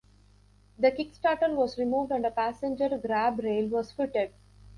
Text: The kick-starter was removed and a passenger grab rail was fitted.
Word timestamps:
The 0.79 0.89
kick-starter 0.89 1.51
was 1.53 1.77
removed 1.77 2.11
and 2.11 2.25
a 2.25 2.31
passenger 2.31 2.89
grab 2.97 3.37
rail 3.37 3.67
was 3.67 3.91
fitted. 3.91 4.33